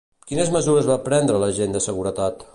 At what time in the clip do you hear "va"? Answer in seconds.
0.93-0.97